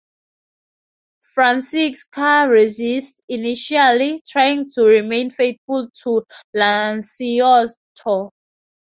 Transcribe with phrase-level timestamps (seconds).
[1.21, 6.23] Francesca resists initially, trying to remain faithful to
[6.55, 8.31] Lanciotto.